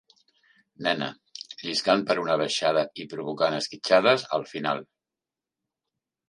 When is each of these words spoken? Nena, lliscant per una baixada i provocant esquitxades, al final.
Nena, 0.85 1.09
lliscant 1.65 2.01
per 2.07 2.15
una 2.21 2.37
baixada 2.43 2.85
i 3.03 3.05
provocant 3.13 3.59
esquitxades, 3.59 4.25
al 4.39 4.49
final. 4.55 4.83